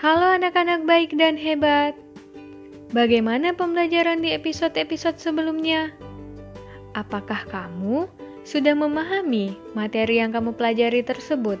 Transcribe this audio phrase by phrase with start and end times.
[0.00, 1.92] Halo anak-anak baik dan hebat.
[2.88, 5.92] Bagaimana pembelajaran di episode-episode sebelumnya?
[6.96, 8.08] Apakah kamu
[8.40, 11.60] sudah memahami materi yang kamu pelajari tersebut?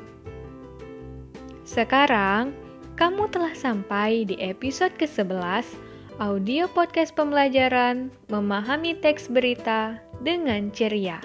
[1.68, 2.56] Sekarang,
[2.96, 5.68] kamu telah sampai di episode ke-11
[6.16, 11.20] audio podcast pembelajaran memahami teks berita dengan ceria.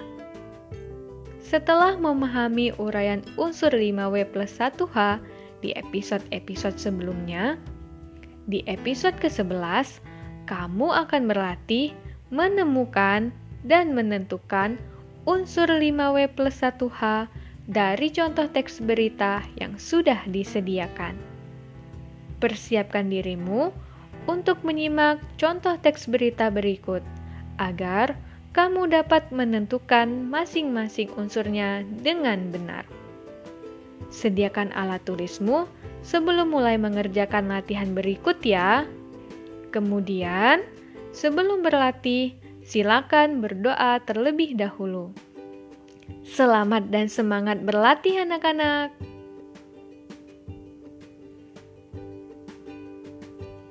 [1.40, 5.24] Setelah memahami uraian unsur 5W plus 1H
[5.60, 7.60] di episode-episode sebelumnya,
[8.46, 10.02] di episode ke-11
[10.46, 11.92] kamu akan berlatih
[12.30, 13.34] menemukan
[13.66, 14.78] dan menentukan
[15.26, 17.30] unsur 5W plus 1H
[17.66, 21.18] dari contoh teks berita yang sudah disediakan.
[22.38, 23.74] Persiapkan dirimu
[24.30, 27.02] untuk menyimak contoh teks berita berikut
[27.58, 28.14] agar
[28.54, 32.86] kamu dapat menentukan masing-masing unsurnya dengan benar.
[34.12, 35.66] Sediakan alat tulismu
[36.06, 38.86] sebelum mulai mengerjakan latihan berikut ya.
[39.74, 40.64] Kemudian,
[41.12, 45.12] sebelum berlatih, silakan berdoa terlebih dahulu.
[46.26, 48.94] Selamat dan semangat berlatih anak-anak.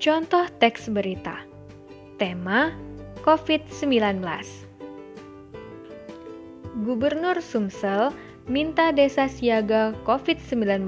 [0.04, 1.40] Contoh teks berita.
[2.20, 2.76] Tema
[3.24, 4.20] COVID-19.
[6.84, 8.12] Gubernur Sumsel
[8.44, 10.84] minta desa siaga COVID-19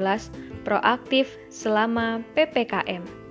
[0.66, 3.26] proaktif selama PPKM.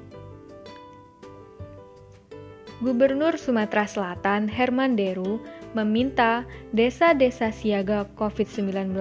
[2.84, 5.40] Gubernur Sumatera Selatan Herman Deru
[5.72, 6.44] meminta
[6.76, 9.00] desa-desa siaga COVID-19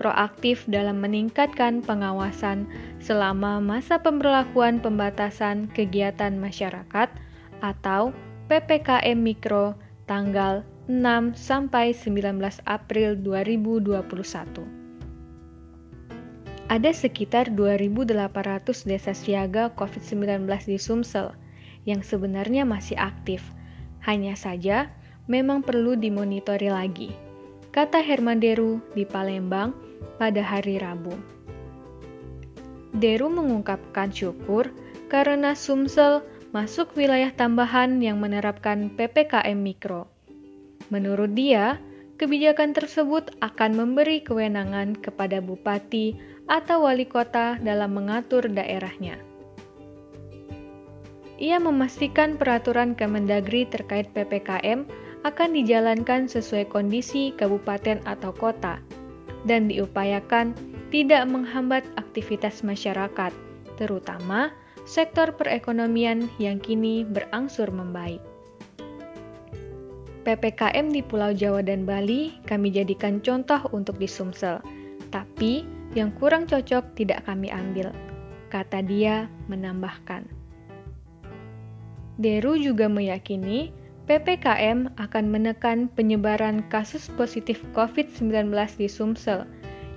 [0.00, 2.64] proaktif dalam meningkatkan pengawasan
[2.98, 7.12] selama masa pemberlakuan pembatasan kegiatan masyarakat
[7.60, 8.10] atau
[8.48, 9.76] PPKM Mikro
[10.08, 14.02] tanggal 6 sampai 19 April 2021.
[16.66, 21.38] Ada sekitar 2.800 desa siaga COVID-19 di Sumsel
[21.86, 23.46] yang sebenarnya masih aktif.
[24.02, 24.90] Hanya saja
[25.30, 27.14] memang perlu dimonitori lagi,
[27.70, 29.78] kata Herman Deru di Palembang
[30.18, 31.14] pada hari Rabu.
[32.90, 34.74] Deru mengungkapkan syukur
[35.06, 40.11] karena Sumsel masuk wilayah tambahan yang menerapkan PPKM Mikro
[40.90, 41.78] Menurut dia,
[42.18, 46.16] kebijakan tersebut akan memberi kewenangan kepada bupati
[46.50, 49.20] atau wali kota dalam mengatur daerahnya.
[51.42, 54.86] Ia memastikan peraturan Kemendagri terkait PPKM
[55.26, 58.78] akan dijalankan sesuai kondisi kabupaten atau kota
[59.46, 60.54] dan diupayakan
[60.94, 63.34] tidak menghambat aktivitas masyarakat,
[63.74, 64.54] terutama
[64.86, 68.22] sektor perekonomian yang kini berangsur membaik.
[70.22, 74.62] PPKM di Pulau Jawa dan Bali kami jadikan contoh untuk di Sumsel,
[75.10, 75.66] tapi
[75.98, 77.90] yang kurang cocok tidak kami ambil,
[78.48, 80.24] kata dia menambahkan.
[82.22, 83.74] Deru juga meyakini
[84.06, 89.42] PPKM akan menekan penyebaran kasus positif COVID-19 di Sumsel,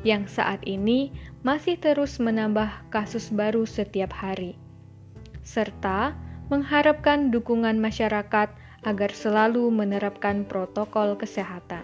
[0.06, 1.14] yang saat ini
[1.46, 4.58] masih terus menambah kasus baru setiap hari,
[5.46, 6.18] serta
[6.50, 8.54] mengharapkan dukungan masyarakat
[8.86, 11.84] agar selalu menerapkan protokol kesehatan.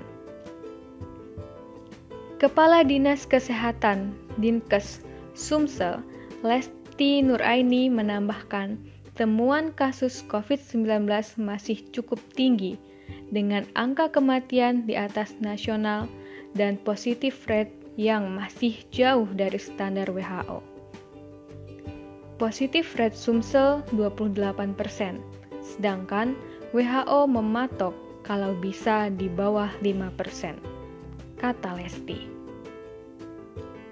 [2.38, 5.06] Kepala Dinas Kesehatan Dinkes
[5.38, 6.02] Sumsel,
[6.42, 8.82] Lesti Nuraini menambahkan,
[9.14, 11.06] temuan kasus COVID-19
[11.38, 12.82] masih cukup tinggi
[13.30, 16.10] dengan angka kematian di atas nasional
[16.58, 20.64] dan positif rate yang masih jauh dari standar WHO.
[22.42, 25.22] Positif rate Sumsel 28%,
[25.62, 26.34] sedangkan
[26.72, 27.92] WHO mematok
[28.24, 30.56] kalau bisa di bawah 5%,
[31.36, 32.32] kata Lesti.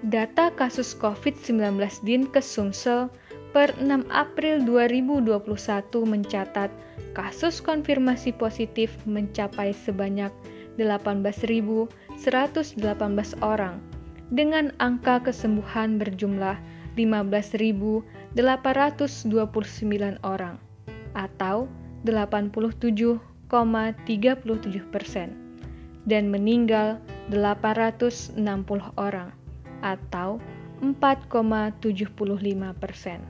[0.00, 1.76] Data kasus COVID-19
[2.08, 3.12] Dinkes Sumsel
[3.52, 5.44] per 6 April 2021
[6.08, 6.72] mencatat
[7.12, 10.32] kasus konfirmasi positif mencapai sebanyak
[10.80, 11.92] 18.118
[13.44, 13.76] orang
[14.32, 16.56] dengan angka kesembuhan berjumlah
[16.96, 18.40] 15.829
[20.24, 20.56] orang
[21.12, 21.68] atau
[22.06, 23.50] 87,37
[24.88, 25.28] persen
[26.08, 26.96] dan meninggal
[27.28, 28.36] 860
[28.96, 29.30] orang
[29.84, 30.40] atau
[30.80, 32.16] 4,75
[32.80, 33.20] persen.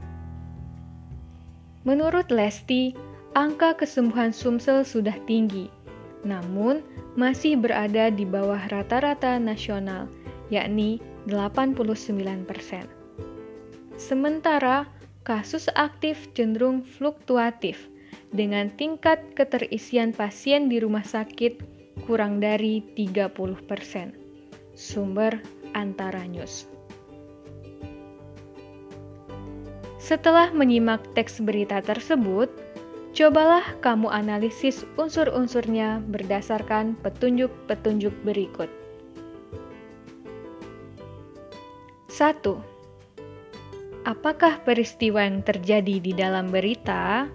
[1.82, 2.94] Menurut Lesti,
[3.34, 5.66] angka kesembuhan Sumsel sudah tinggi,
[6.22, 6.84] namun
[7.18, 10.06] masih berada di bawah rata-rata nasional,
[10.52, 12.86] yakni 89 persen.
[13.98, 14.86] Sementara
[15.26, 17.90] kasus aktif cenderung fluktuatif,
[18.30, 21.58] dengan tingkat keterisian pasien di rumah sakit
[22.06, 24.14] kurang dari 30%.
[24.74, 25.36] Sumber
[25.74, 26.66] Antara News.
[30.00, 32.48] Setelah menyimak teks berita tersebut,
[33.12, 38.70] cobalah kamu analisis unsur-unsurnya berdasarkan petunjuk-petunjuk berikut.
[42.10, 42.42] 1.
[44.08, 47.28] Apakah peristiwa yang terjadi di dalam berita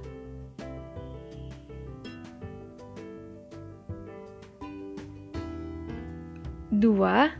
[6.75, 7.31] Dua,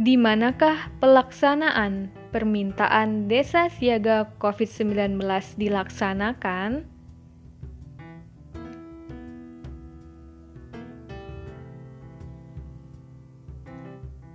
[0.00, 5.20] di manakah pelaksanaan permintaan desa siaga COVID-19
[5.60, 6.88] dilaksanakan?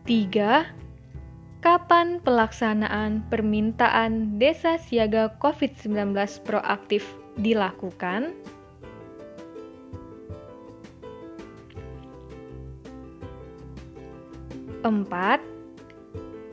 [0.05, 0.69] Tiga,
[1.65, 6.13] kapan pelaksanaan permintaan desa siaga COVID-19
[6.45, 7.09] proaktif
[7.41, 8.37] dilakukan?
[14.83, 15.39] 4.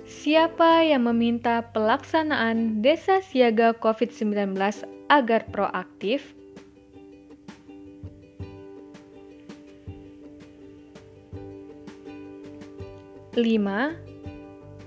[0.07, 4.55] Siapa yang meminta pelaksanaan desa siaga COVID-19
[5.11, 6.35] agar proaktif?
[13.37, 13.93] Lima,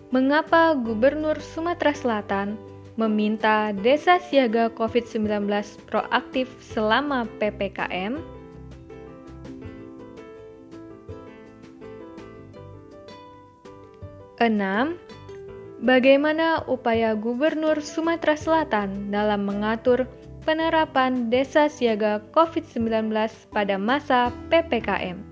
[0.09, 2.57] mengapa Gubernur Sumatera Selatan
[2.99, 5.47] meminta desa siaga COVID-19
[5.87, 8.38] proaktif selama PPKM?
[14.39, 14.95] 6.
[15.85, 20.09] Bagaimana upaya Gubernur Sumatera Selatan dalam mengatur
[20.43, 23.11] penerapan desa siaga COVID-19
[23.53, 25.28] pada masa PPKM?